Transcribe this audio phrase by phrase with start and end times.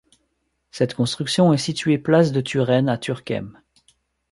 [0.71, 3.53] Cette construction est située place de Turenne à Turckheim.